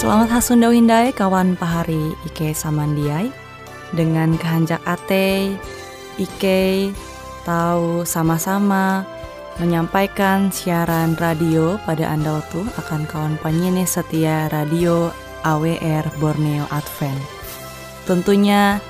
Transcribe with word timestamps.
Selamat 0.00 0.32
hasundau 0.32 0.72
hindai 0.72 1.12
kawan 1.12 1.60
pahari 1.60 2.16
Ike 2.24 2.56
Samandiai 2.56 3.28
Dengan 3.92 4.32
kehanjak 4.32 4.80
ate 4.88 5.60
Ike 6.16 6.88
tahu 7.44 8.08
sama-sama 8.08 9.04
menyampaikan 9.60 10.48
siaran 10.48 11.20
radio 11.20 11.76
pada 11.84 12.16
Anda 12.16 12.40
waktu 12.40 12.64
akan 12.80 13.04
kawan 13.12 13.36
penyanyi 13.44 13.84
setia 13.84 14.48
radio 14.48 15.12
AWR 15.44 16.16
Borneo 16.16 16.64
Advent. 16.72 17.20
Tentunya 18.08 18.80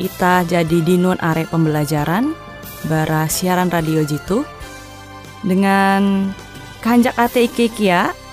Ita 0.00 0.48
jadi 0.48 0.80
dinun 0.80 1.20
arek 1.20 1.52
pembelajaran 1.52 2.32
bara 2.88 3.28
siaran 3.28 3.68
radio 3.68 4.00
jitu 4.00 4.48
dengan 5.44 6.32
kanjak 6.80 7.20
ate 7.20 7.52
Ike 7.52 7.68
kia 7.68 8.23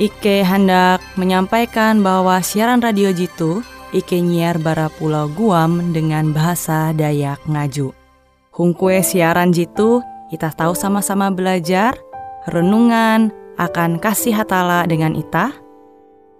Ike 0.00 0.40
hendak 0.40 1.04
menyampaikan 1.20 2.00
bahwa 2.00 2.40
siaran 2.40 2.80
radio 2.80 3.12
jitu 3.12 3.60
Ike 3.92 4.24
nyiar 4.24 4.56
bara 4.56 4.88
pulau 4.88 5.28
Guam 5.28 5.92
dengan 5.92 6.32
bahasa 6.32 6.96
Dayak 6.96 7.44
Ngaju. 7.44 7.92
Hungkue 8.56 9.04
siaran 9.04 9.52
jitu 9.52 10.00
kita 10.32 10.48
tahu 10.56 10.72
sama-sama 10.72 11.28
belajar, 11.28 11.92
renungan 12.48 13.28
akan 13.60 14.00
kasih 14.00 14.32
hatala 14.32 14.88
dengan 14.88 15.12
ita, 15.12 15.52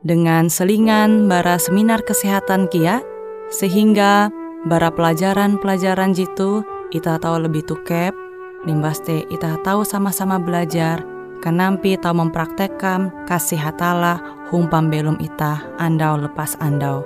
dengan 0.01 0.49
selingan 0.49 1.29
bara 1.29 1.61
seminar 1.61 2.01
kesehatan 2.09 2.73
kia, 2.73 3.05
sehingga 3.53 4.33
bara 4.65 4.89
pelajaran-pelajaran 4.89 6.17
jitu 6.17 6.65
ita 6.89 7.21
tahu 7.21 7.45
lebih 7.45 7.69
tukep, 7.69 8.17
nimbaste 8.65 9.29
ita 9.29 9.61
tahu 9.61 9.85
sama-sama 9.85 10.41
belajar, 10.41 11.05
kenampi 11.43 11.99
tahu 11.99 12.23
mempraktekkan 12.23 13.11
kasih 13.27 13.59
hatala 13.59 14.23
humpam 14.49 14.89
belum 14.89 15.19
ita 15.19 15.61
andau 15.83 16.17
lepas 16.17 16.55
andau. 16.63 17.03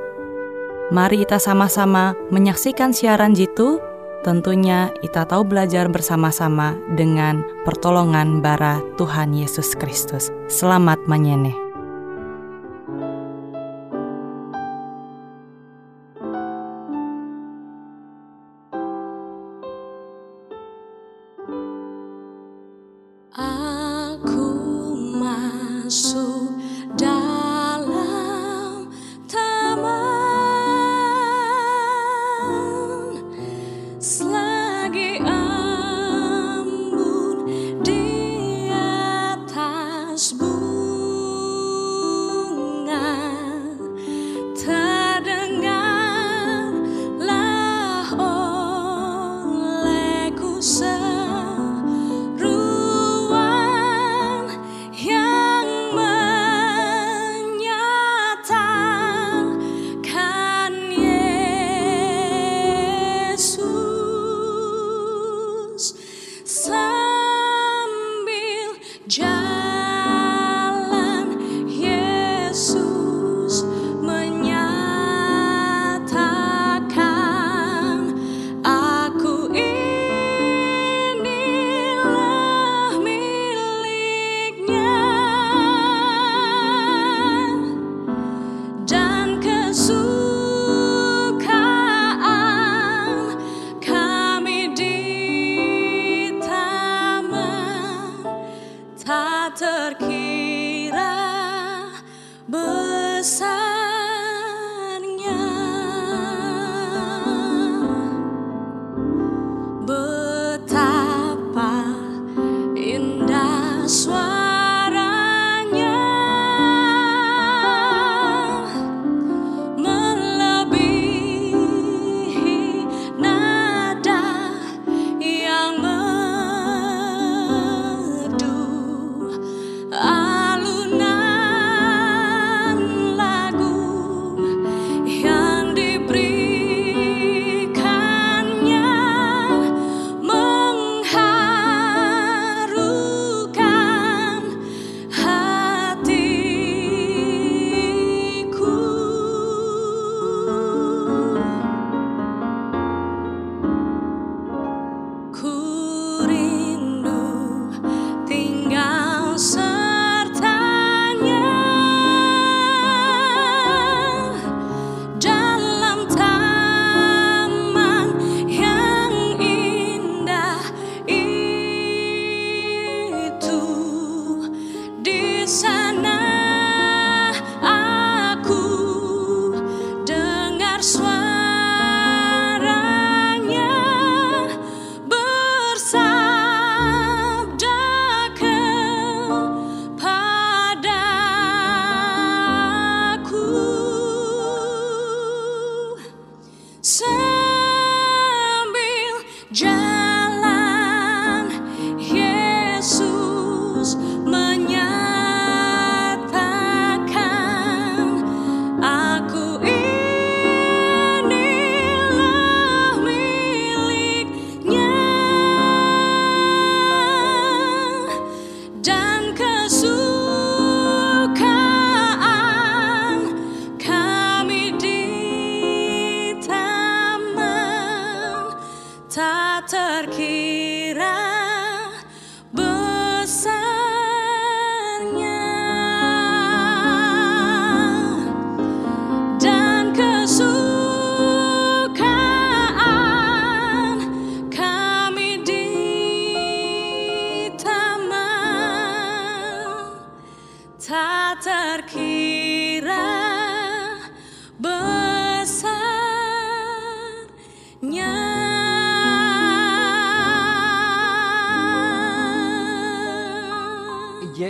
Mari 0.93 1.27
kita 1.27 1.43
sama-sama 1.43 2.15
menyaksikan 2.31 2.95
siaran 2.95 3.35
jitu 3.35 3.83
Tentunya 4.27 4.91
kita 5.07 5.23
tahu 5.23 5.47
belajar 5.47 5.87
bersama-sama 5.87 6.75
dengan 6.99 7.47
pertolongan 7.63 8.43
bara 8.43 8.83
Tuhan 8.99 9.31
Yesus 9.31 9.79
Kristus. 9.79 10.35
Selamat 10.51 10.99
menyeneh. 11.07 11.66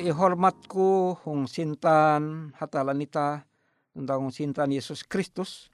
Je 0.03 0.13
hormatku 0.13 1.17
hong 1.25 1.49
sintan 1.49 2.53
hatalanita 2.61 3.49
tentang 3.97 4.29
hong 4.29 4.35
sintan 4.35 4.69
Yesus 4.69 5.01
Kristus. 5.07 5.73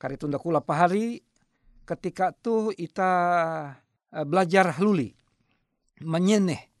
Kari 0.00 0.16
tunda 0.16 0.40
kula 0.40 0.64
pahari 0.64 1.20
ketika 1.84 2.32
tu 2.32 2.72
ita 2.72 3.12
uh, 4.12 4.24
belajar 4.24 4.72
luli 4.80 5.12
menyeneh. 6.00 6.72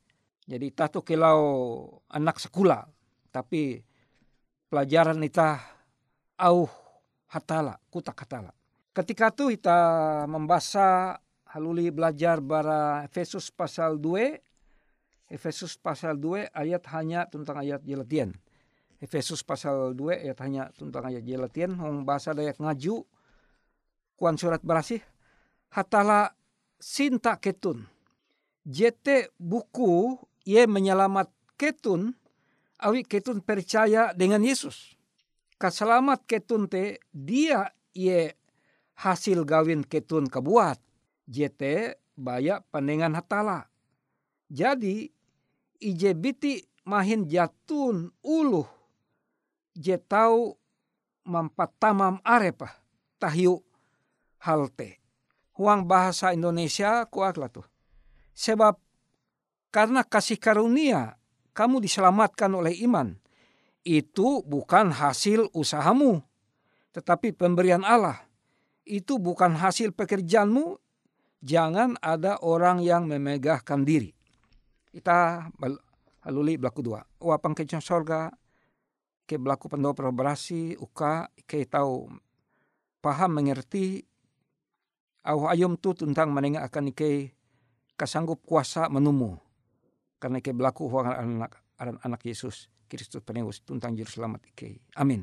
Jadi 0.48 0.64
ita 0.72 0.88
tu 0.88 1.04
kilau 1.04 1.42
anak 2.08 2.40
sekolah 2.40 2.88
tapi 3.28 3.78
pelajaran 4.72 5.20
ita 5.20 5.60
au 6.40 6.64
hatala 7.28 7.76
kutak 7.92 8.16
hatala. 8.16 8.50
Ketika 8.96 9.30
tu 9.30 9.52
ita 9.52 9.76
membaca 10.26 11.20
haluli 11.52 11.92
belajar 11.92 12.40
bara 12.40 13.04
Efesus 13.06 13.52
pasal 13.52 14.00
2 14.00 14.49
Efesus 15.30 15.78
pasal 15.78 16.18
2 16.18 16.50
ayat 16.50 16.82
hanya 16.90 17.30
tentang 17.30 17.62
ayat 17.62 17.86
jelatian. 17.86 18.34
Efesus 18.98 19.46
pasal 19.46 19.94
2 19.94 20.26
ayat 20.26 20.38
hanya 20.42 20.74
tentang 20.74 21.06
ayat 21.06 21.22
jelatian. 21.22 21.78
Hong 21.78 22.02
bahasa 22.02 22.34
dayak 22.34 22.58
ngaju. 22.58 23.06
Kuan 24.18 24.34
surat 24.34 24.58
berasih. 24.60 24.98
Hatala 25.70 26.34
sinta 26.82 27.38
ketun. 27.38 27.86
Jete 28.66 29.30
buku 29.38 30.18
ye 30.42 30.66
menyelamat 30.66 31.30
ketun. 31.54 32.10
Awi 32.82 33.06
ketun 33.06 33.38
percaya 33.38 34.10
dengan 34.10 34.42
Yesus. 34.42 34.98
Kaselamat 35.62 36.26
ketun 36.26 36.66
te 36.66 36.98
dia 37.14 37.70
ye 37.94 38.34
hasil 38.98 39.46
gawin 39.46 39.86
ketun 39.86 40.26
kebuat. 40.26 40.82
Jete 41.30 42.02
bayak 42.18 42.66
panengan 42.74 43.14
hatala. 43.14 43.70
Jadi 44.50 45.19
ije 45.80 46.12
biti 46.12 46.60
mahin 46.84 47.24
jatun 47.26 48.12
uluh 48.20 48.68
je 49.72 49.96
tau 49.96 50.60
mampatamam 51.24 52.20
arepa 52.20 52.68
tahiu 53.16 53.64
halte. 54.44 55.00
Huang 55.56 55.84
bahasa 55.84 56.32
Indonesia 56.32 57.04
kuaklah 57.08 57.52
tuh. 57.52 57.66
Sebab 58.32 58.80
karena 59.68 60.00
kasih 60.04 60.40
karunia 60.40 61.20
kamu 61.52 61.84
diselamatkan 61.84 62.52
oleh 62.52 62.76
iman. 62.84 63.16
Itu 63.80 64.44
bukan 64.44 64.92
hasil 64.92 65.52
usahamu. 65.56 66.20
Tetapi 66.92 67.36
pemberian 67.36 67.84
Allah. 67.84 68.24
Itu 68.84 69.20
bukan 69.20 69.56
hasil 69.60 69.92
pekerjaanmu. 69.92 70.80
Jangan 71.40 71.96
ada 72.04 72.40
orang 72.44 72.84
yang 72.84 73.08
memegahkan 73.08 73.84
diri 73.84 74.19
ita 74.90 75.48
haluli 76.26 76.54
belaku 76.60 76.80
dua. 76.82 77.00
Wapang 77.22 77.54
ke 77.54 77.64
sorga 77.80 78.30
ke 79.24 79.38
belaku 79.38 79.70
pendoa 79.70 79.94
perberasi 79.94 80.74
uka 80.74 81.30
ke 81.46 81.62
tahu 81.62 82.10
paham 82.98 83.30
mengerti 83.38 84.02
au 85.22 85.46
ayom 85.46 85.78
tu 85.78 85.94
tentang 85.94 86.34
menengah 86.34 86.66
akan 86.66 86.90
ike 86.90 87.30
kasanggup 87.94 88.42
kuasa 88.42 88.90
menumu 88.90 89.38
karena 90.18 90.42
ke 90.42 90.50
belaku 90.50 90.90
huang 90.90 91.14
anak 91.14 91.62
anak, 91.78 91.96
anak 92.02 92.20
Yesus 92.26 92.66
Kristus 92.90 93.22
penebus 93.22 93.62
tentang 93.62 93.94
juru 93.94 94.10
selamat 94.10 94.50
ike. 94.50 94.82
Amin. 94.98 95.22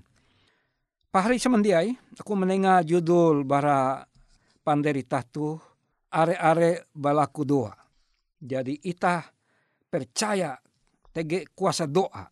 Pahari 1.11 1.35
semendiai 1.35 1.91
aku 2.15 2.31
menengah 2.31 2.87
judul 2.87 3.43
bara 3.43 4.07
panderita 4.63 5.19
tu 5.27 5.59
are-are 6.15 6.87
balaku 6.95 7.43
doa. 7.43 7.75
Jadi 8.39 8.79
itah 8.87 9.27
percaya 9.87 10.59
tege 11.15 11.49
kuasa 11.55 11.89
doa. 11.89 12.29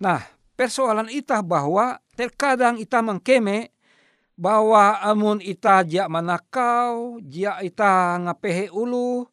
Nah, 0.00 0.22
persoalan 0.54 1.10
ita 1.10 1.42
bahwa 1.42 1.98
terkadang 2.14 2.78
ita 2.78 3.02
mengkeme 3.02 3.74
bahwa 4.38 5.02
amun 5.02 5.42
ita 5.42 5.82
jia 5.82 6.06
manakau, 6.06 7.18
jia 7.18 7.58
ita 7.58 8.14
ngapehe 8.22 8.70
ulu, 8.70 9.26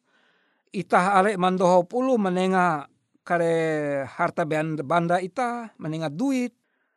ita 0.74 1.14
ale 1.14 1.38
mandoho 1.38 1.86
ulu 1.94 2.18
menenga 2.18 2.90
kare 3.22 4.02
harta 4.06 4.42
banda 4.82 5.22
ita, 5.22 5.70
menenga 5.78 6.10
duit, 6.10 6.54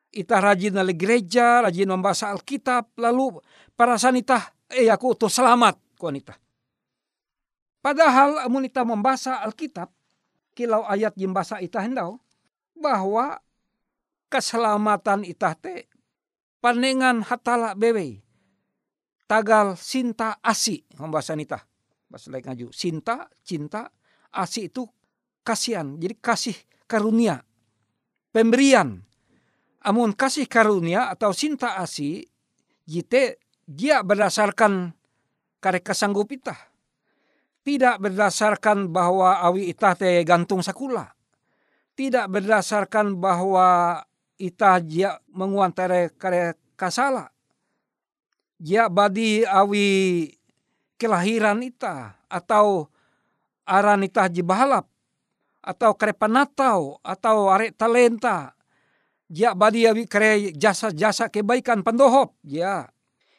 ita 0.10 0.42
rajin 0.42 0.78
dari 0.81 0.98
gereja, 0.98 1.62
rajin 1.62 1.90
membaca 1.90 2.34
Alkitab, 2.34 2.98
lalu 2.98 3.38
perasaan 3.78 4.18
ita, 4.18 4.42
eh 4.69 4.90
aku 4.90 5.13
tuh 5.13 5.30
selamat, 5.30 5.98
kuan 5.98 6.18
ita. 6.18 6.34
Padahal 7.80 8.42
amun 8.46 8.66
ita 8.66 8.81
membaca 8.81 9.42
Alkitab, 9.46 9.90
kilau 10.54 10.86
ayat 10.86 11.16
jimbasa 11.16 11.60
itah 11.60 11.86
hendau 11.86 12.22
bahwa 12.78 13.42
keselamatan 14.30 15.25
itah 15.25 15.57
te 15.57 15.90
panengan 16.63 17.25
hatala 17.25 17.74
bewe 17.74 18.22
tagal 19.25 19.78
sinta 19.78 20.38
asi 20.42 20.86
membahasan 20.98 21.42
itah 21.42 21.66
bahasa 22.10 22.34
lain 22.34 22.46
ngaju 22.46 22.68
sinta 22.74 23.30
cinta 23.46 23.94
asi 24.34 24.69
itu 24.69 24.86
kasihan 25.46 25.98
jadi 25.98 26.18
kasih 26.18 26.57
karunia 26.90 27.46
pemberian. 28.34 29.06
Amun 29.80 30.12
kasih 30.12 30.46
karunia 30.46 31.07
atau 31.07 31.31
sinta 31.31 31.80
asi 31.80 32.28
jite 32.84 33.40
dia 33.63 34.04
berdasarkan 34.04 34.92
karek 35.63 35.88
kesanggup 35.88 36.28
itah 36.36 36.57
tidak 37.69 38.01
berdasarkan 38.01 38.89
bahwa 38.89 39.46
awi 39.46 39.70
itah 39.70 39.93
te 39.93 40.25
gantung 40.25 40.65
sakula. 40.65 41.13
Tidak 41.93 42.25
berdasarkan 42.25 43.22
bahwa 43.22 44.01
itah 44.41 44.82
jia 44.82 45.22
menguantare 45.29 46.10
kare 46.17 46.58
kasala. 46.74 47.29
Jia 48.58 48.89
badi 48.89 49.46
awi 49.46 50.25
kelahiran 50.98 51.62
ita 51.62 52.17
atau 52.25 52.89
aran 53.70 54.01
itah 54.01 54.25
jibahalap 54.34 54.89
atau 55.62 55.93
kare 55.93 56.17
panatau 56.17 56.98
atau 57.05 57.53
are 57.53 57.70
talenta. 57.77 58.58
Jia 59.29 59.53
badi 59.53 59.86
awi 59.86 60.10
kare 60.10 60.58
jasa-jasa 60.58 61.29
kebaikan 61.29 61.86
pandohop. 61.86 62.34
Ya, 62.41 62.89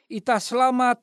ita 0.06 0.38
selamat 0.38 1.02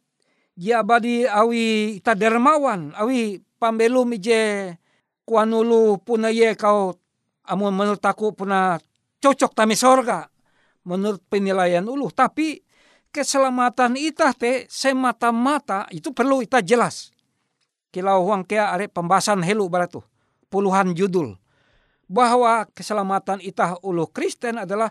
Jia 0.58 0.82
badi 0.82 1.22
awi 1.22 2.02
ita 2.02 2.18
dermawan, 2.18 2.90
awi 2.98 3.38
pambelum 3.62 4.10
ije 4.18 4.74
kuanulu 5.22 6.02
puna 6.02 6.34
ye 6.34 6.58
kau 6.58 6.98
amun 7.46 7.78
menurut 7.78 8.02
aku 8.02 8.34
puna 8.34 8.82
cocok 9.22 9.54
tami 9.54 9.78
sorga. 9.78 10.26
Menurut 10.82 11.22
penilaian 11.30 11.86
ulu 11.86 12.10
tapi 12.10 12.66
keselamatan 13.14 14.02
ita 14.02 14.34
te 14.34 14.66
semata-mata 14.66 15.86
itu 15.94 16.10
perlu 16.10 16.42
ita 16.42 16.66
jelas. 16.66 17.14
Kilau 17.94 18.26
huang 18.26 18.42
kea 18.42 18.74
are 18.74 18.90
pembahasan 18.90 19.46
helu 19.46 19.70
baratu 19.70 20.02
puluhan 20.50 20.98
judul. 20.98 21.38
Bahwa 22.10 22.66
keselamatan 22.74 23.46
ita 23.46 23.78
ulu 23.86 24.10
Kristen 24.10 24.58
adalah 24.64 24.90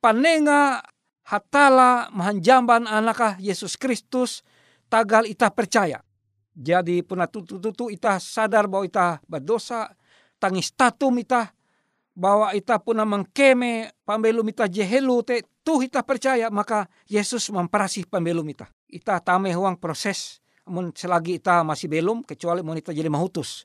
panenga 0.00 0.80
hatala 1.28 2.08
mahanjamban 2.16 2.88
anakah 2.88 3.36
Yesus 3.36 3.76
Kristus 3.76 4.40
tagal 4.92 5.24
ita 5.24 5.48
percaya. 5.48 6.04
Jadi 6.52 7.00
puna 7.00 7.24
tutu-tutu 7.24 7.88
ita 7.88 8.20
sadar 8.20 8.68
bahwa 8.68 8.84
ita 8.84 9.24
berdosa, 9.24 9.88
tangis 10.36 10.68
tatum 10.76 11.16
ita, 11.16 11.48
bahwa 12.12 12.52
ita 12.52 12.76
puna 12.76 13.08
mengkeme 13.08 13.88
pambelum 14.04 14.44
ita 14.52 14.68
jehelu 14.68 15.24
te 15.24 15.48
tuh 15.64 15.80
ita 15.80 16.04
percaya 16.04 16.52
maka 16.52 16.92
Yesus 17.08 17.48
memperasih 17.48 18.04
pambelum 18.04 18.44
ita. 18.52 18.68
Ita 18.92 19.16
tame 19.24 19.48
huang 19.56 19.80
proses 19.80 20.44
mun 20.68 20.92
selagi 20.92 21.40
ita 21.40 21.64
masih 21.64 21.88
belum 21.88 22.20
kecuali 22.20 22.60
mun 22.60 22.76
ita 22.76 22.92
jadi 22.92 23.08
mahutus. 23.08 23.64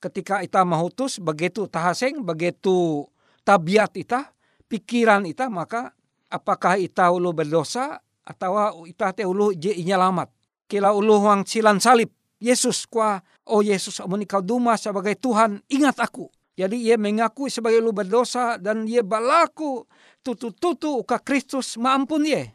Ketika 0.00 0.40
ita 0.40 0.64
mahutus 0.64 1.20
begitu 1.20 1.68
tahaseng 1.68 2.24
begitu 2.24 3.04
tabiat 3.44 3.92
ita 4.00 4.32
pikiran 4.64 5.28
ita 5.28 5.52
maka 5.52 5.92
apakah 6.32 6.80
ita 6.80 7.12
ulu 7.12 7.36
berdosa 7.36 8.00
atau 8.24 8.88
ita 8.88 9.12
te 9.12 9.28
ulu 9.28 9.52
je 9.52 9.76
inyalamat 9.76 10.32
kila 10.74 10.90
uluhuang 10.90 11.46
silan 11.46 11.78
salib 11.78 12.10
Yesus 12.42 12.90
kwa 12.90 13.22
oh 13.46 13.62
Yesus 13.62 14.02
amun 14.02 14.26
kau 14.26 14.42
duma 14.42 14.74
sebagai 14.74 15.14
Tuhan 15.14 15.62
ingat 15.70 16.02
aku. 16.02 16.26
Jadi 16.58 16.90
ia 16.90 16.98
mengaku 16.98 17.46
sebagai 17.46 17.78
lu 17.78 17.94
berdosa 17.94 18.58
dan 18.58 18.82
ia 18.90 19.06
balaku 19.06 19.86
tutu-tutu 20.26 20.98
uka 20.98 21.22
Kristus 21.22 21.78
maampun 21.78 22.26
ye. 22.26 22.50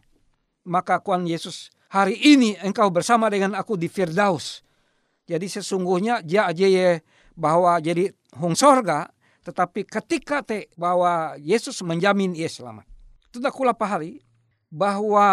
Maka 0.67 0.99
kuan 0.99 1.23
Yesus 1.23 1.71
hari 1.88 2.19
ini 2.19 2.59
engkau 2.59 2.91
bersama 2.91 3.31
dengan 3.31 3.55
aku 3.55 3.79
di 3.79 3.88
Firdaus. 3.88 4.67
Jadi 5.23 5.47
sesungguhnya 5.47 6.19
dia 6.19 6.51
aja 6.51 6.67
ye 6.67 6.99
bahwa 7.39 7.79
jadi 7.79 8.11
hong 8.35 8.59
sorga 8.59 9.07
tetapi 9.47 9.88
ketika 9.88 10.43
te 10.43 10.67
bahwa 10.75 11.39
Yesus 11.39 11.79
menjamin 11.88 12.35
ia 12.35 12.51
selamat. 12.51 12.83
Itu 13.31 13.39
tak 13.39 13.55
kula 13.55 13.71
pahari 13.71 14.19
bahwa 14.67 15.27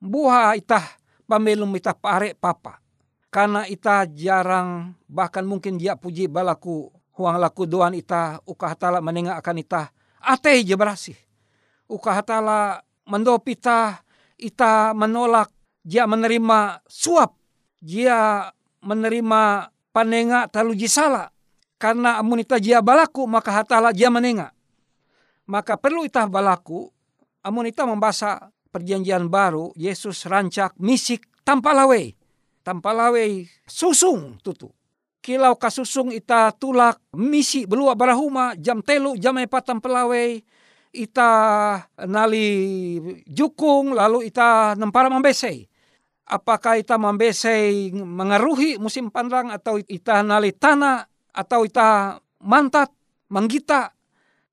buah 0.00 0.56
itah 0.56 0.99
pamelum 1.30 1.70
ita 1.78 1.94
pare 1.94 2.34
papa. 2.34 2.82
Karena 3.30 3.62
ita 3.70 4.02
jarang 4.10 4.98
bahkan 5.06 5.46
mungkin 5.46 5.78
dia 5.78 5.94
puji 5.94 6.26
balaku 6.26 6.90
huang 7.14 7.38
laku 7.38 7.62
doan 7.70 7.94
ita 7.94 8.42
uka 8.42 8.74
hatala 8.74 8.98
menengah 8.98 9.38
akan 9.38 9.62
ita 9.62 9.94
ate 10.18 10.58
je 10.66 10.74
berasih. 10.74 11.14
Uka 11.86 12.10
hatala 12.10 12.82
mendopi 13.06 13.54
ita 14.40 14.90
menolak 14.98 15.54
dia 15.86 16.10
menerima 16.10 16.82
suap 16.90 17.38
dia 17.78 18.50
menerima 18.84 19.72
panenga 19.90 20.48
talu 20.50 20.76
jisala 20.76 21.32
karena 21.80 22.20
amun 22.20 22.44
ita 22.44 22.60
dia 22.60 22.84
balaku 22.84 23.24
maka 23.24 23.52
hatala 23.52 23.92
dia 23.92 24.12
menenga 24.12 24.52
maka 25.48 25.80
perlu 25.80 26.04
ita 26.04 26.28
balaku 26.28 26.92
amun 27.40 27.68
ita 27.68 27.88
membaca 27.88 28.52
perjanjian 28.70 29.26
baru 29.26 29.74
Yesus 29.74 30.24
rancak 30.30 30.78
misik 30.78 31.26
tanpa 31.42 31.74
lawe 31.74 32.14
tanpa 32.62 32.94
lawe 32.94 33.24
susung 33.66 34.38
tutu. 34.40 34.70
Kilau 35.20 35.52
kasusung 35.52 36.08
ita 36.16 36.48
tulak 36.56 36.96
misi 37.12 37.68
belua 37.68 37.92
barahuma 37.92 38.56
jam 38.56 38.80
telu 38.80 39.20
jam 39.20 39.36
epat 39.36 39.68
tempelawei 39.68 40.40
ita 40.96 41.30
nali 42.08 42.48
jukung 43.28 43.92
lalu 43.92 44.32
ita 44.32 44.72
nempara 44.80 45.12
membesei 45.12 45.68
apakah 46.24 46.80
ita 46.80 46.96
membesei 46.96 47.92
mengaruhi 47.92 48.80
musim 48.80 49.12
pandang 49.12 49.52
atau 49.52 49.76
ita 49.76 50.24
nali 50.24 50.56
tanah 50.56 51.04
atau 51.36 51.68
ita 51.68 52.16
mantat 52.40 52.88
manggita 53.28 53.92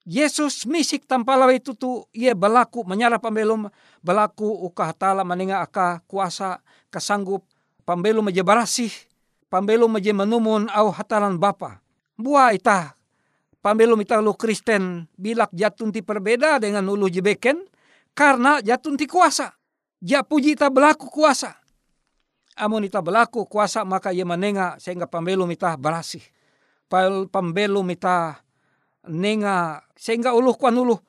Yesus 0.08 0.64
misik 0.64 1.04
tanpa 1.04 1.36
lawe 1.36 1.52
itu 1.52 1.76
tu 1.76 2.08
ia 2.16 2.32
berlaku 2.32 2.88
menyala 2.88 3.20
pembelum 3.20 3.68
berlaku 4.00 4.48
ukah 4.64 4.96
tala 4.96 5.28
menengah 5.28 5.60
aka 5.60 6.00
kuasa 6.08 6.64
kesanggup 6.88 7.44
pembelum 7.84 8.24
mejebarasih 8.32 8.88
pambelum 9.52 9.92
meje 9.92 10.16
menumun 10.16 10.72
au 10.72 10.96
hatalan 10.96 11.36
bapa. 11.36 11.84
Buah 12.16 12.56
ita 12.56 12.96
pambelum 13.60 14.00
ita 14.00 14.24
lu 14.24 14.32
Kristen 14.32 15.12
bilak 15.20 15.52
jatun 15.52 15.92
ti 15.92 16.00
perbeda 16.00 16.56
dengan 16.64 16.88
ulu 16.88 17.12
jebeken 17.12 17.68
karena 18.16 18.64
jatun 18.64 18.96
ti 18.96 19.12
kuasa. 19.12 19.60
Ja 20.00 20.24
puji 20.24 20.56
ita 20.56 20.72
belaku 20.72 21.12
kuasa. 21.12 21.52
Amun 22.56 22.88
ita 22.88 23.04
belaku 23.04 23.44
kuasa 23.44 23.84
maka 23.84 24.16
ia 24.16 24.24
menenga 24.24 24.80
sehingga 24.80 25.04
pambelum 25.04 25.52
ita 25.52 25.76
berasih. 25.76 26.24
Pambelum 27.28 27.92
ita 27.92 28.40
nenga 29.10 29.84
sehingga 29.98 30.36
uluh 30.36 30.54
kuan 30.54 30.78
uluh 30.78 31.00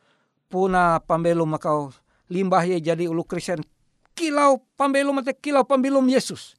puna 0.48 0.98
pambelum 1.04 1.50
makau 1.50 1.92
limbah 2.32 2.64
ye 2.64 2.80
jadi 2.80 3.06
ulu 3.10 3.22
Kristen 3.26 3.60
kilau 4.18 4.64
pambelum 4.74 5.20
mate 5.20 5.36
kilau 5.36 5.62
pambelum 5.62 6.08
Yesus. 6.10 6.58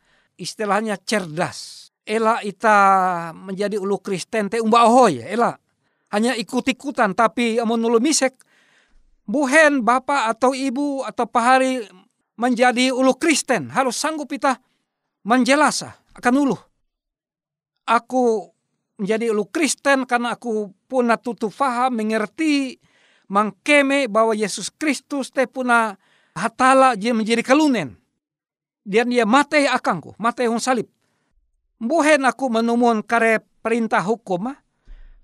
istilahnya 0.41 0.97
cerdas. 0.97 1.89
Ela 2.01 2.41
kita 2.41 2.77
menjadi 3.37 3.77
ulu 3.77 4.01
Kristen 4.01 4.49
te 4.49 4.57
umba 4.57 4.89
ahoy, 4.89 5.21
ela 5.21 5.53
hanya 6.11 6.33
ikut-ikutan 6.35 7.13
tapi 7.13 7.61
amun 7.61 7.79
ulu 7.79 8.01
misek 8.01 8.35
buhen 9.29 9.85
bapak 9.85 10.35
atau 10.35 10.51
ibu 10.51 11.05
atau 11.05 11.23
pahari 11.29 11.85
menjadi 12.35 12.89
ulu 12.89 13.15
Kristen 13.15 13.69
harus 13.69 13.95
sanggup 13.95 14.27
kita 14.27 14.57
menjelasa 15.23 15.93
akan 16.17 16.33
ulu. 16.41 16.57
Aku 17.85 18.49
menjadi 18.97 19.29
ulu 19.29 19.45
Kristen 19.53 20.09
karena 20.09 20.33
aku 20.33 20.73
puna 20.89 21.15
tutu 21.21 21.53
faham 21.53 21.95
mengerti 22.01 22.81
mangkeme 23.31 24.09
bahwa 24.09 24.33
Yesus 24.35 24.73
Kristus 24.73 25.31
te 25.31 25.45
puna 25.45 25.95
hatala 26.35 26.97
dia 26.97 27.15
menjadi 27.15 27.45
kalunen. 27.45 28.00
Dan 28.81 29.13
dia 29.13 29.29
mate 29.29 29.69
akangku, 29.69 30.17
mate 30.17 30.49
yang 30.49 30.57
salib. 30.57 30.89
Buhen 31.81 32.25
aku 32.25 32.49
menumun 32.49 33.01
kare 33.01 33.41
perintah 33.61 34.01
hukum 34.01 34.53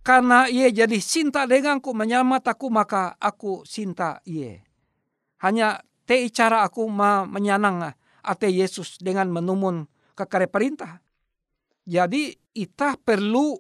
karena 0.02 0.46
ia 0.50 0.70
jadi 0.70 0.98
cinta 1.02 1.46
denganku 1.46 1.94
menyelamat 1.94 2.54
aku 2.54 2.70
maka 2.70 3.14
aku 3.18 3.66
cinta 3.66 4.22
ia. 4.26 4.62
Hanya 5.42 5.82
te 6.06 6.22
cara 6.34 6.66
aku 6.66 6.86
ma 6.90 7.26
menyanang 7.26 7.94
ate 8.26 8.50
Yesus 8.50 8.98
dengan 8.98 9.30
menumun 9.30 9.86
ke 10.18 10.26
kare 10.26 10.50
perintah. 10.50 11.02
Jadi 11.86 12.34
kita 12.54 12.98
perlu 12.98 13.54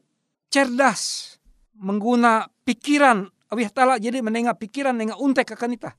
cerdas 0.49 1.35
mengguna 1.77 2.49
pikiran 2.65 3.29
awih 3.53 3.69
tala 3.69 4.01
jadi 4.01 4.19
menengah 4.25 4.57
pikiran 4.57 4.95
nengah 4.95 5.21
untek 5.21 5.53
akan 5.53 5.77
ita. 5.77 5.91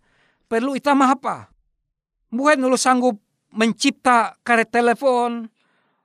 Perlu 0.49 0.75
ita 0.75 0.97
mah 0.97 1.13
apa? 1.13 1.53
Bukan 2.33 2.65
lu 2.65 2.77
sanggup 2.81 3.21
mencipta 3.53 4.37
kare 4.45 4.69
telepon, 4.69 5.49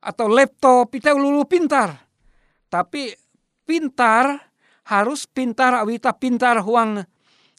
atau 0.04 0.28
laptop 0.28 0.92
kita 0.92 1.16
lulu 1.16 1.48
pintar. 1.48 1.96
Tapi 2.68 3.16
pintar 3.64 4.52
harus 4.84 5.24
pintar 5.24 5.80
awita 5.80 6.12
pintar 6.12 6.60
huang 6.60 7.08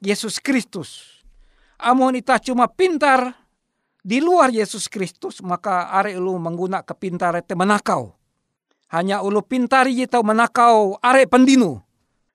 Yesus 0.05 0.37
Kristus. 0.39 1.25
Amun 1.81 2.21
ita 2.21 2.37
cuma 2.39 2.69
pintar 2.69 3.33
di 4.05 4.21
luar 4.21 4.53
Yesus 4.53 4.87
Kristus 4.93 5.41
maka 5.41 5.89
are 5.89 6.13
ulu 6.21 6.37
mengguna 6.37 6.85
kepintar 6.85 7.41
te 7.41 7.57
menakau. 7.57 8.13
Hanya 8.93 9.25
ulu 9.25 9.41
pintar 9.43 9.89
tau 10.07 10.23
menakau 10.23 11.01
are 11.01 11.25
pendinu. 11.25 11.81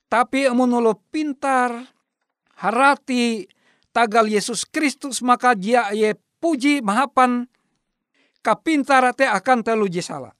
Tapi 0.09 0.49
amun 0.49 0.73
ulu 0.73 0.97
pintar 1.13 1.85
harati 2.57 3.45
tagal 3.93 4.25
Yesus 4.25 4.65
Kristus 4.65 5.21
maka 5.21 5.53
dia 5.53 5.85
ye 5.93 6.17
puji 6.39 6.81
mahapan 6.81 7.45
kapintar 8.39 9.11
te 9.13 9.27
akan 9.27 9.63
telu 9.63 9.85
salah. 9.99 10.33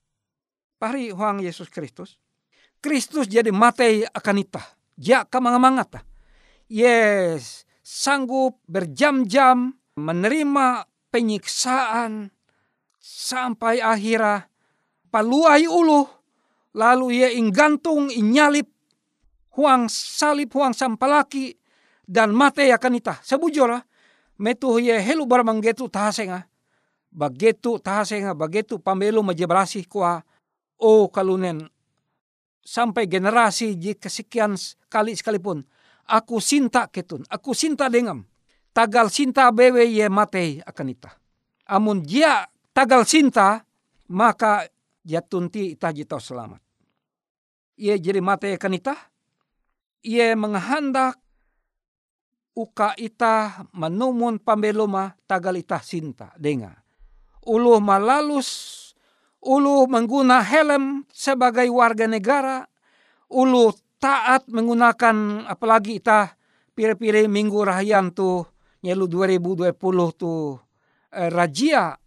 Pari 0.80 1.12
huang 1.12 1.44
Yesus 1.44 1.68
Kristus. 1.68 2.16
Kristus 2.80 3.28
jadi 3.28 3.52
matei 3.52 4.08
akan 4.08 4.36
ita. 4.40 4.64
Ja 4.96 5.28
kamanga-mangata. 5.28 6.04
Yes, 6.72 7.68
sanggup 7.84 8.64
berjam-jam 8.64 9.76
menerima 10.00 10.88
penyiksaan 11.12 12.32
sampai 13.00 13.84
akhirnya 13.84 14.48
paluai 15.10 15.66
ulu 15.66 16.06
lalu 16.78 17.26
ia 17.26 17.34
inggantung 17.34 18.14
inyalip 18.14 18.70
huang 19.58 19.90
salib 19.90 20.54
huang 20.54 20.78
sampalaki 20.78 21.58
dan 22.06 22.32
mate 22.32 22.70
akan 22.70 23.02
ita 23.02 23.18
sebujura 23.26 23.82
metu 24.40 24.80
ye 24.80 24.96
helu 24.98 25.28
barmanggetu 25.28 25.92
tahasenga. 25.92 26.48
Bagetu 27.10 27.82
tahasenga 27.82 28.38
bagetu 28.38 28.78
pambelu 28.78 29.20
majebrasi 29.26 29.84
kuah 29.90 30.22
oh 30.78 31.10
kalunen 31.10 31.66
sampai 32.62 33.10
generasi 33.10 33.74
ji 33.74 33.98
kesekian 33.98 34.54
kali 34.94 35.18
sekalipun 35.18 35.66
aku 36.06 36.38
sinta 36.38 36.86
ketun 36.86 37.26
aku 37.26 37.58
sinta 37.58 37.90
dengan 37.90 38.22
tagal 38.78 39.10
sinta 39.10 39.50
bewe 39.50 39.90
ye 39.90 40.06
mate 40.06 40.62
akan 40.62 40.94
ita 40.94 41.18
amun 41.66 42.06
dia 42.06 42.46
tagal 42.78 43.10
sinta 43.10 43.66
maka 44.14 44.70
tunti 45.30 45.74
ita 45.74 45.90
jita 45.90 46.22
selamat. 46.22 46.62
Ia 47.80 47.96
jadi 47.96 48.20
mate 48.20 48.54
akan 48.54 48.74
ita 48.76 48.96
ia 50.04 50.36
menghendak 50.36 51.16
uka 52.60 52.92
ita 53.00 53.64
menumun 53.72 54.44
pambeloma 54.44 55.16
tagal 55.24 55.56
ita 55.56 55.80
sinta 55.80 56.36
dengar 56.36 56.90
ulu 57.50 57.80
malalus, 57.80 58.50
ulu 59.42 59.88
mengguna 59.88 60.46
helm 60.46 61.08
sebagai 61.10 61.66
warga 61.74 62.06
negara, 62.06 62.68
ulu 63.32 63.72
taat 63.98 64.48
menggunakan 64.52 65.48
apalagi 65.50 66.00
kita 66.00 66.36
pire-pire 66.78 67.28
minggu 67.28 67.60
rahayan 67.66 68.14
tu 68.14 68.44
nyelu 68.86 69.06
2020 69.12 69.76
tu 70.16 70.56
eh, 71.12 71.30
rajia 71.34 71.98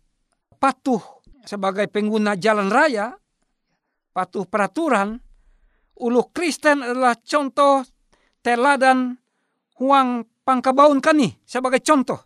patuh 0.56 1.02
sebagai 1.42 1.90
pengguna 1.90 2.38
jalan 2.38 2.70
raya, 2.70 3.18
patuh 4.14 4.46
peraturan, 4.46 5.18
ulu 5.98 6.30
Kristen 6.30 6.86
adalah 6.86 7.18
contoh 7.18 7.82
teladan 8.46 9.18
huang 9.82 10.22
pangkabaun 10.42 10.98
kani 11.02 11.38
sebagai 11.46 11.82
contoh 11.82 12.20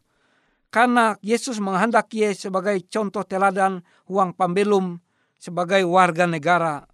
karena 0.77 1.17
Yesus 1.25 1.57
menghendaki 1.63 2.37
sebagai 2.37 2.77
contoh 2.91 3.25
teladan 3.25 3.81
uang 4.11 4.37
pambelum 4.37 5.01
sebagai 5.41 5.85
warga 5.87 6.27
negara, 6.27 6.85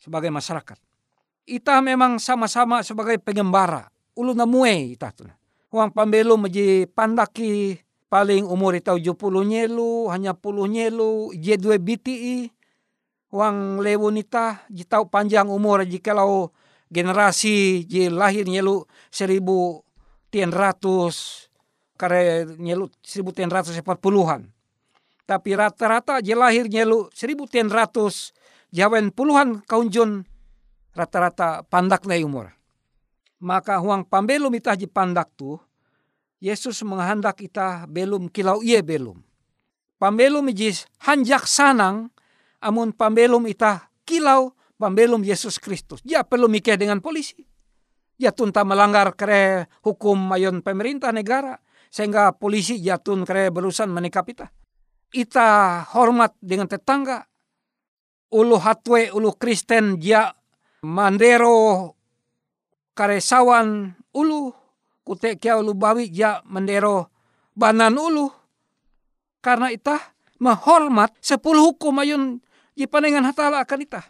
sebagai 0.00 0.32
masyarakat. 0.32 0.78
Ita 1.48 1.80
memang 1.80 2.20
sama-sama 2.20 2.84
sebagai 2.84 3.20
pengembara. 3.20 3.88
Ulu 4.18 4.34
namue 4.34 4.96
ita 4.96 5.12
tu. 5.14 5.28
Uang 5.68 5.92
pambelum 5.92 6.48
menjadi 6.48 6.88
pandaki 6.88 7.78
paling 8.08 8.44
umur 8.48 8.74
ita 8.74 8.96
70 8.96 9.14
nyelu, 9.44 10.08
hanya 10.08 10.32
puluh 10.32 10.64
nyelu, 10.64 11.32
je 11.36 11.54
dua 11.60 11.76
BTI. 11.76 12.48
Uang 13.28 13.84
lewun 13.84 14.16
ita, 14.16 14.64
jitau 14.72 15.04
panjang 15.04 15.46
umur 15.52 15.84
jikalau 15.84 16.48
generasi 16.88 17.84
je 17.84 18.08
lahir 18.08 18.48
nyelu 18.48 18.88
seribu 19.12 19.84
tian 20.38 20.54
ratus 20.54 21.50
kare 21.98 22.46
nyelu 22.46 22.86
1940-an. 23.02 24.46
Tapi 25.26 25.50
rata-rata 25.58 26.22
je 26.22 26.30
lahir 26.38 26.70
nyelu 26.70 27.10
1900 27.10 27.74
jawen 28.70 29.10
puluhan 29.10 29.58
kaunjun 29.66 30.22
rata-rata 30.94 31.66
pandak 31.66 32.06
na 32.06 32.14
umur. 32.22 32.54
Maka 33.42 33.82
huang 33.82 34.06
pambelum 34.06 34.54
itah 34.54 34.78
je 34.78 34.86
pandak 34.86 35.34
tu, 35.34 35.58
Yesus 36.38 36.86
menghendak 36.86 37.42
kita 37.42 37.90
belum 37.90 38.30
kilau 38.30 38.62
iye 38.62 38.78
belum. 38.78 39.18
Pambelum 39.98 40.46
iji 40.54 40.70
hanjak 41.02 41.50
sanang, 41.50 42.14
amun 42.62 42.94
pambelum 42.94 43.42
itah 43.50 43.90
kilau 44.06 44.54
pambelum 44.78 45.26
Yesus 45.26 45.58
Kristus. 45.58 45.98
Dia 46.06 46.22
perlu 46.22 46.46
mikir 46.46 46.78
dengan 46.78 47.02
polisi. 47.02 47.47
Dia 48.18 48.34
tunta 48.34 48.66
melanggar 48.66 49.14
kere 49.14 49.70
hukum 49.86 50.18
mayon 50.18 50.58
pemerintah 50.58 51.14
negara 51.14 51.54
sehingga 51.86 52.34
polisi 52.34 52.82
jatun 52.82 53.22
kare 53.22 53.54
berusan 53.54 53.94
menikap 53.94 54.26
ita. 54.26 54.50
Ita 55.14 55.80
hormat 55.94 56.34
dengan 56.42 56.66
tetangga. 56.66 57.24
Ulu 58.28 58.58
hatwe, 58.60 59.08
ulu 59.14 59.38
Kristen 59.38 60.02
dia 60.02 60.34
mandero 60.82 61.94
karesawan 62.98 63.94
ulu. 64.12 64.52
Kute 65.06 65.40
kia 65.40 65.56
ulu 65.56 65.72
bawi 65.72 66.10
dia 66.10 66.42
mandero 66.44 67.08
banan 67.54 67.96
ulu. 67.96 68.28
Karena 69.38 69.70
ita 69.70 69.96
menghormat 70.42 71.14
sepuluh 71.22 71.70
hukum 71.70 72.02
ayun 72.02 72.42
di 72.74 72.84
panengan 72.90 73.30
hatala 73.30 73.62
akan 73.62 73.80
ita. 73.86 74.02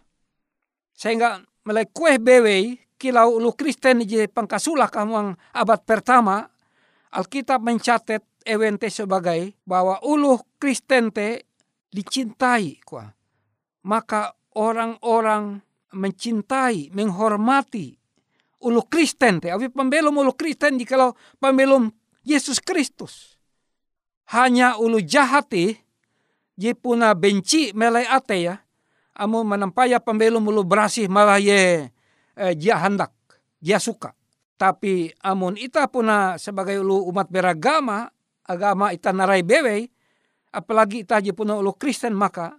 Sehingga 0.97 1.45
mulai 1.63 1.85
kue 1.87 2.17
bewe 2.17 2.88
kilau 2.99 3.39
ulu 3.39 3.55
Kristen 3.55 4.03
di 4.03 4.27
pangkasulah 4.27 4.91
kamu 4.91 5.39
abad 5.55 5.81
pertama 5.87 6.51
Alkitab 7.09 7.65
mencatat 7.65 8.21
ewente 8.45 8.93
sebagai 8.93 9.57
bahwa 9.65 9.97
ulu 10.05 10.37
Kristen 10.61 11.09
te 11.09 11.49
dicintai 11.89 12.85
kuah. 12.85 13.09
Maka 13.89 14.37
orang-orang 14.53 15.65
mencintai, 15.97 16.93
menghormati 16.93 17.97
ulu 18.61 18.85
Kristen 18.93 19.41
te. 19.41 19.49
Abi 19.49 19.73
pembelum 19.73 20.13
ulu 20.21 20.37
Kristen 20.37 20.77
jikalau 20.77 21.17
pembelum 21.41 21.89
Yesus 22.29 22.61
Kristus. 22.61 23.41
Hanya 24.29 24.77
ulu 24.77 25.01
jahati 25.01 25.81
je 26.61 26.77
puna 26.77 27.17
benci 27.17 27.73
melai 27.73 28.05
ate 28.05 28.37
ya. 28.37 28.61
Amu 29.17 29.49
menampaya 29.49 29.97
pembelum 29.97 30.45
ulu 30.45 30.61
berasih 30.61 31.09
malah 31.09 31.41
ye 31.41 31.89
eh, 32.39 32.55
dia 32.55 32.79
hendak, 32.79 33.11
dia 33.59 33.83
suka. 33.83 34.15
Tapi 34.59 35.11
amun 35.23 35.55
ita 35.55 35.87
puna 35.87 36.35
sebagai 36.39 36.79
ulu 36.83 37.11
umat 37.11 37.31
beragama, 37.31 38.11
agama 38.47 38.91
ita 38.91 39.15
narai 39.15 39.43
bewe, 39.47 39.87
apalagi 40.51 41.07
ita 41.07 41.23
je 41.23 41.31
puna 41.31 41.59
ulu 41.59 41.75
Kristen 41.79 42.15
maka 42.15 42.59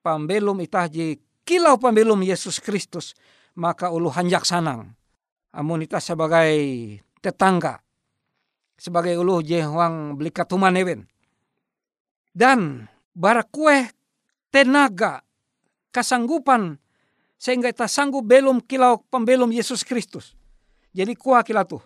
pambelum 0.00 0.60
ita 0.64 0.88
je 0.88 1.20
kilau 1.44 1.76
pambelum 1.76 2.20
Yesus 2.24 2.60
Kristus, 2.60 3.12
maka 3.56 3.92
ulu 3.92 4.08
hanjak 4.08 4.48
sanang. 4.48 4.96
Amun 5.54 5.84
ita 5.84 6.00
sebagai 6.00 6.48
tetangga, 7.20 7.84
sebagai 8.80 9.14
ulu 9.20 9.44
je 9.44 9.62
huang 9.62 10.16
beli 10.18 10.32
katuman 10.32 10.74
ewen. 10.76 11.06
Dan 12.34 12.90
barakue 13.14 13.94
tenaga, 14.50 15.22
kasanggupan, 15.94 16.82
sehingga 17.44 17.68
ita 17.68 17.84
sanggup 17.84 18.24
belum 18.24 18.64
kilau 18.64 19.04
pembelum 19.12 19.52
Yesus 19.52 19.84
Kristus. 19.84 20.32
Jadi 20.96 21.12
kuah 21.12 21.44
tuh 21.44 21.84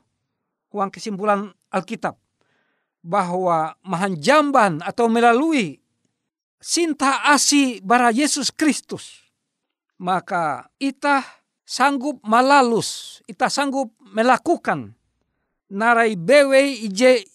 uang 0.71 0.87
kesimpulan 0.94 1.51
Alkitab. 1.75 2.14
Bahwa 3.03 3.75
mahanjamban 3.83 4.79
atau 4.87 5.11
melalui 5.11 5.83
sinta 6.62 7.27
asi 7.27 7.83
bara 7.83 8.14
Yesus 8.14 8.55
Kristus. 8.55 9.27
Maka 9.99 10.71
itah 10.79 11.27
sanggup 11.66 12.23
malalus, 12.23 13.18
itah 13.27 13.51
sanggup 13.51 13.90
melakukan. 14.14 14.94
Narai 15.75 16.14
bewe 16.14 16.87
ije 16.87 17.27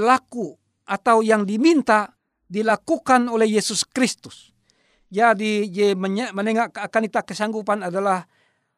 laku 0.00 0.56
atau 0.88 1.20
yang 1.20 1.44
diminta 1.44 2.16
dilakukan 2.48 3.28
oleh 3.28 3.60
Yesus 3.60 3.84
Kristus. 3.84 4.53
Jadi 5.12 5.68
je 5.70 5.94
menengak 6.32 6.74
akan 6.74 7.02
ita 7.06 7.22
kesanggupan 7.22 7.86
adalah 7.86 8.26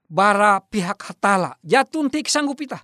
bara 0.06 0.62
pihak 0.62 0.98
hatala. 0.98 1.58
Jatun 1.62 2.10
ti 2.10 2.22
kesanggup 2.22 2.58
ita. 2.62 2.82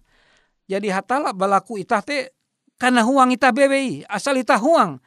Jadi 0.66 0.90
hatala 0.90 1.34
balaku 1.34 1.78
ita 1.78 2.02
te 2.02 2.34
karena 2.78 3.06
huang 3.06 3.34
ita 3.34 3.50
bebei. 3.50 4.06
Asal 4.06 4.38
ita 4.38 4.58
huang. 4.58 4.98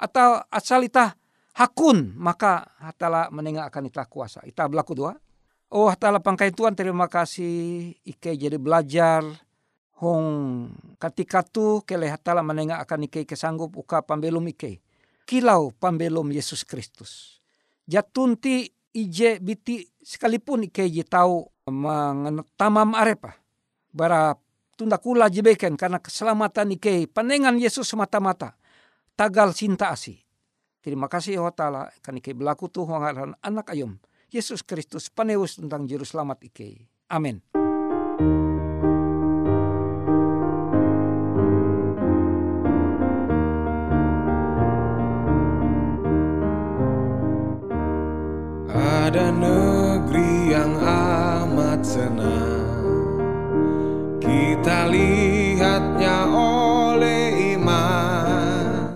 Atau 0.00 0.42
asal 0.50 0.86
ita 0.86 1.14
hakun. 1.54 2.14
Maka 2.18 2.66
hatala 2.78 3.30
menengak 3.30 3.70
akan 3.70 3.90
ita 3.90 4.06
kuasa. 4.06 4.42
Ita 4.46 4.66
belaku 4.70 4.92
dua. 4.94 5.12
Oh 5.70 5.86
hatala 5.86 6.18
pangkai 6.18 6.50
Tuhan 6.50 6.74
terima 6.74 7.06
kasih. 7.06 7.94
Ike 8.06 8.34
jadi 8.34 8.58
belajar. 8.58 9.22
Hong 10.00 10.72
ketika 10.96 11.44
tu 11.44 11.84
kele 11.84 12.08
hatala 12.08 12.40
menengak 12.40 12.80
akan 12.80 13.12
ike 13.12 13.28
kesanggup 13.28 13.76
uka 13.76 14.00
pambelum 14.00 14.48
ike. 14.48 14.80
Kilau 15.28 15.70
pambelum 15.76 16.32
Yesus 16.32 16.64
Kristus 16.64 17.39
jatunti 17.90 18.70
ije 18.94 19.42
biti 19.42 19.82
sekalipun 19.98 20.70
ike 20.70 20.86
je 20.86 21.02
tahu 21.02 21.50
tamam 22.54 22.94
arepa 22.94 23.34
bara 23.90 24.38
tunda 24.78 24.98
kula 25.02 25.26
jebeken 25.26 25.74
karena 25.74 25.98
keselamatan 25.98 26.78
ike 26.78 27.10
panengan 27.10 27.58
Yesus 27.58 27.90
semata-mata. 27.90 28.54
Tagal 29.18 29.52
cinta 29.52 29.90
asi 29.90 30.16
terima 30.80 31.10
kasih 31.10 31.36
ya 31.36 31.50
ta'ala 31.50 31.90
kan 32.00 32.16
ike 32.16 32.32
berlaku 32.32 32.70
tuh 32.70 32.86
anak 33.42 33.66
ayom 33.74 33.98
Yesus 34.30 34.62
Kristus 34.62 35.10
paneus 35.10 35.58
tentang 35.58 35.84
juru 35.90 36.06
selamat 36.06 36.46
ike. 36.46 36.86
Amin 37.10 37.49
Ada 48.70 49.34
negeri 49.34 50.54
yang 50.54 50.78
amat 50.78 51.82
senang. 51.82 52.70
Kita 54.22 54.86
lihatnya 54.86 56.30
oleh 56.30 57.58
iman. 57.58 58.94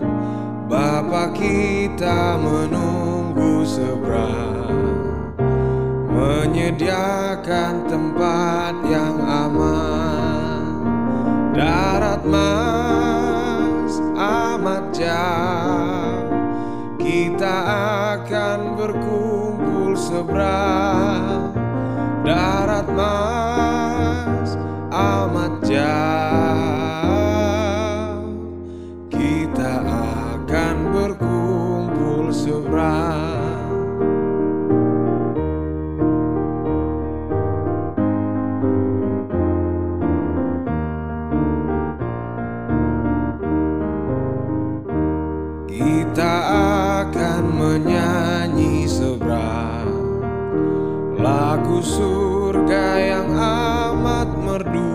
Bapa 0.71 1.35
kita 1.35 2.39
menunggu 2.39 3.67
seberang. 3.67 4.79
Menyediakan 6.07 7.91
tempat 7.91 8.75
yang 8.87 9.19
aman. 9.27 10.63
Darat 11.51 12.23
mas 12.23 12.84
seberang 20.25 21.53
darat 22.25 22.89
mas 22.97 24.57
amat 24.89 25.53
jauh. 25.69 26.65
Kita 29.13 29.85
akan 29.85 30.77
berkumpul 30.97 32.33
seberang 32.33 33.69
kita 45.69 46.37
akan 47.05 47.43
menyanyi 47.53 48.89
seberang 48.89 49.84
lagu 51.25 51.81
surga 51.81 53.01
yang 53.01 53.33
amat 53.33 54.29
merdu. 54.37 54.93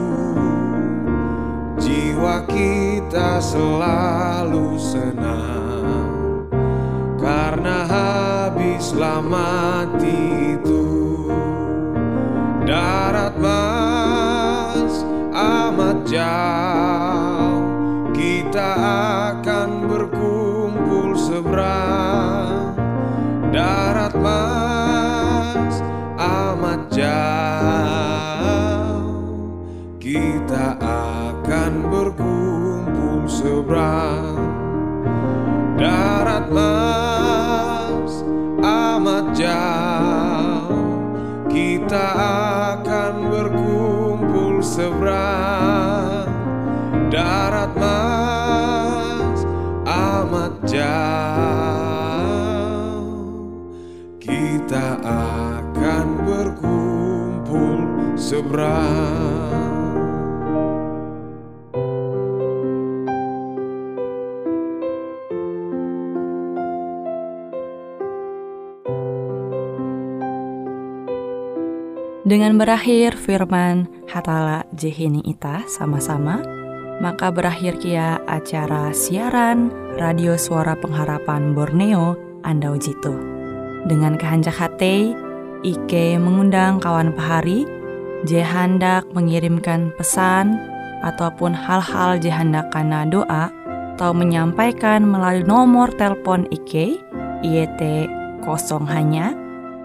Jiwa 1.81 2.45
kita 2.45 3.41
selalu 3.41 4.77
senang. 4.77 6.45
Karena 7.17 7.89
habislah 7.89 9.25
mati 9.25 10.53
itu 10.53 10.85
darat 12.69 13.33
mas 13.41 15.01
amat 15.33 15.97
jauh 16.05 16.78
berkumpul 31.99 33.27
seberang. 33.27 34.39
Darat 35.75 36.47
mas 36.47 38.23
amat 38.63 39.35
jauh. 39.35 41.11
Kita 41.51 42.07
akan 42.79 43.13
berkumpul 43.27 44.63
seberang. 44.63 46.31
Darat 47.11 47.75
mas 47.75 49.43
amat 49.83 50.55
jauh. 50.63 50.87
Kita 54.23 55.03
akan 55.03 56.07
berkumpul 56.23 57.83
seberang 58.15 59.38
Dengan 72.29 72.61
berakhir 72.61 73.17
firman 73.17 73.89
Hatala 74.05 74.61
Jehini 74.77 75.25
Ita 75.25 75.65
sama-sama, 75.65 76.37
maka 77.01 77.33
berakhir 77.33 77.81
kia 77.81 78.21
acara 78.29 78.93
siaran 78.93 79.73
Radio 79.97 80.37
Suara 80.37 80.77
Pengharapan 80.77 81.57
Borneo 81.57 82.13
Andau 82.45 82.77
Jitu. 82.77 83.17
Dengan 83.89 84.13
kehanjak 84.13 84.53
hati, 84.53 85.17
Ike 85.65 86.21
mengundang 86.21 86.77
kawan 86.77 87.17
pahari, 87.17 87.65
je 88.29 88.45
hendak 88.45 89.09
mengirimkan 89.09 89.89
pesan 89.97 90.53
ataupun 91.01 91.49
hal-hal 91.57 92.21
je 92.21 92.29
hendak 92.29 92.69
karena 92.69 93.09
doa 93.09 93.49
atau 93.97 94.13
menyampaikan 94.13 95.01
melalui 95.01 95.49
nomor 95.49 95.89
telepon 95.97 96.45
Ike 96.53 96.93
IET 97.41 97.81
kosong 98.45 98.85
hanya 98.85 99.33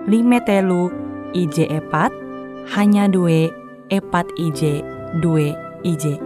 5 0.04 0.12
telu 0.44 0.92
IJ 1.32 1.72
epat 1.72 2.23
hanya 2.72 3.04
dua 3.10 3.52
epat 3.92 4.28
IJ 4.40 4.80
dua 5.20 5.52
IJ. 5.84 6.16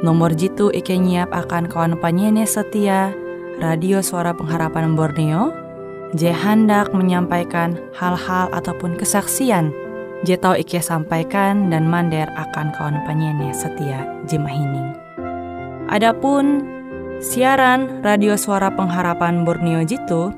Nomor 0.00 0.32
jitu 0.32 0.72
Ike 0.72 0.96
nyiap 0.96 1.28
akan 1.28 1.68
kawan 1.68 2.00
penyanyi 2.00 2.48
setia 2.48 3.12
Radio 3.60 4.00
Suara 4.00 4.32
Pengharapan 4.32 4.96
Borneo 4.96 5.52
Je 6.16 6.32
hendak 6.32 6.96
menyampaikan 6.96 7.76
hal-hal 7.92 8.48
ataupun 8.56 8.96
kesaksian 8.96 9.76
Je 10.24 10.40
tau 10.40 10.56
Ike 10.56 10.80
sampaikan 10.80 11.68
dan 11.68 11.84
mander 11.84 12.32
akan 12.32 12.72
kawan 12.72 13.04
penyanyi 13.04 13.52
setia 13.52 14.08
Jimahining. 14.24 14.96
Adapun 15.92 16.64
siaran 17.20 18.00
Radio 18.00 18.40
Suara 18.40 18.72
Pengharapan 18.72 19.44
Borneo 19.44 19.84
Jitu 19.84 20.32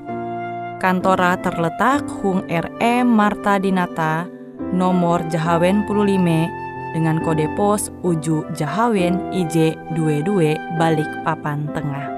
kantora 0.82 1.38
terletak 1.38 2.02
Hung 2.18 2.42
RE 2.50 2.94
Marta 3.06 3.62
Dinata 3.62 4.26
nomor 4.72 5.22
Jahawen 5.28 5.84
15 5.84 6.96
dengan 6.96 7.20
kode 7.20 7.48
pos 7.56 7.88
Uju 8.04 8.52
Jahawen 8.56 9.32
IJ22 9.32 10.56
balik 10.76 11.08
papan 11.24 11.68
tengah. 11.72 12.08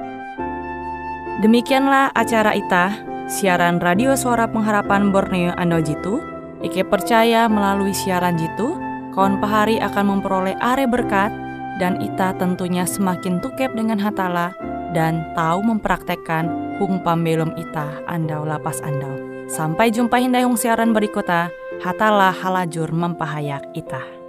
Demikianlah 1.42 2.14
acara 2.14 2.54
ita, 2.54 2.94
siaran 3.26 3.82
radio 3.82 4.14
suara 4.14 4.46
pengharapan 4.46 5.10
Borneo 5.10 5.52
Ando 5.58 5.82
Jitu. 5.82 6.22
Ike 6.64 6.86
percaya 6.88 7.44
melalui 7.50 7.92
siaran 7.92 8.40
Jitu, 8.40 8.78
kawan 9.12 9.42
pahari 9.42 9.76
akan 9.82 10.16
memperoleh 10.16 10.56
are 10.62 10.88
berkat 10.88 11.28
dan 11.82 11.98
ita 12.00 12.32
tentunya 12.38 12.86
semakin 12.86 13.42
tukep 13.42 13.74
dengan 13.74 13.98
hatala 13.98 14.54
dan 14.94 15.26
tahu 15.34 15.60
mempraktekkan 15.66 16.78
hung 16.78 17.02
pambelum 17.02 17.50
ita 17.58 18.00
andau 18.06 18.46
lapas 18.46 18.78
andau. 18.86 19.12
Sampai 19.50 19.92
jumpa 19.92 20.16
hindayung 20.16 20.56
siaran 20.56 20.96
berikutnya. 20.96 21.52
Hatalah 21.82 22.30
halajur 22.30 22.94
mempahayak 22.94 23.64
itah. 23.74 24.23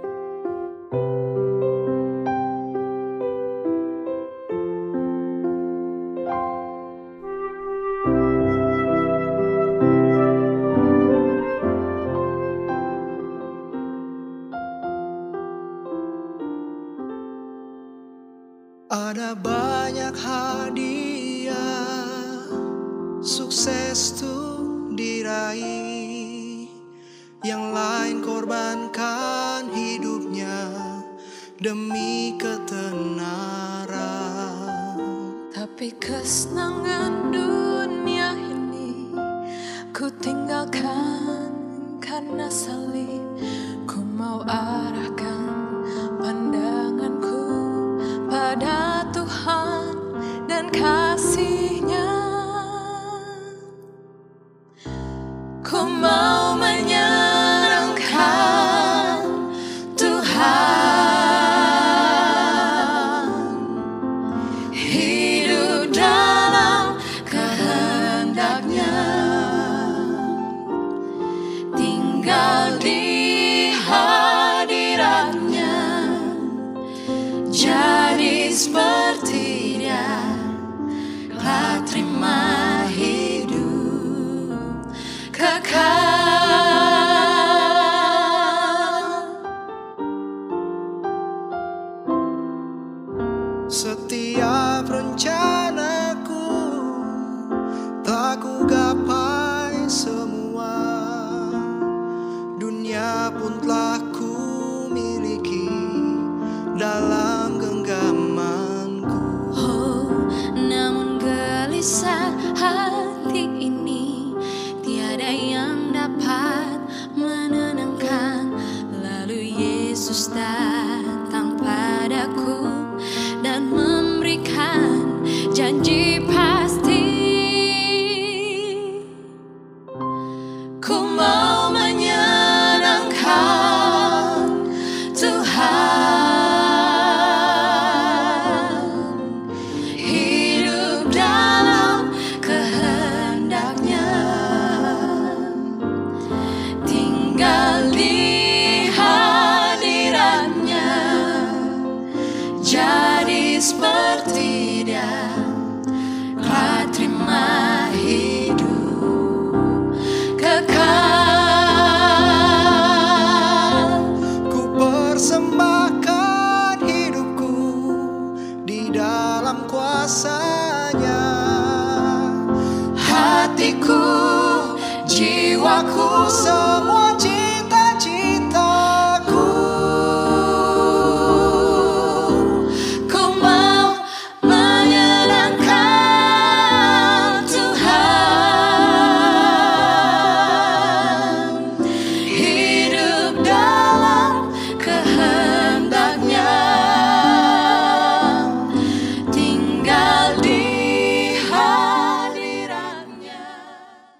Jadi 153.66 154.05